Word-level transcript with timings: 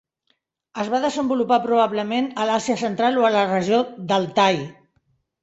Es 0.83 0.87
va 0.93 1.01
desenvolupar 1.03 1.59
probablement 1.65 2.31
a 2.31 2.47
l'Àsia 2.51 2.79
central 2.85 3.21
o 3.25 3.29
a 3.29 3.33
la 3.37 3.45
regió 3.53 3.83
d'Altai. 4.13 4.61